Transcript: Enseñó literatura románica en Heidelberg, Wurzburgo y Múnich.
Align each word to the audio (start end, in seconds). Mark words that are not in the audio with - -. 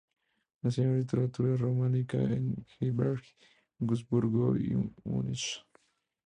Enseñó 0.63 0.95
literatura 0.95 1.55
románica 1.55 2.17
en 2.17 2.65
Heidelberg, 2.79 3.21
Wurzburgo 3.77 4.57
y 4.57 4.73
Múnich. 5.03 5.63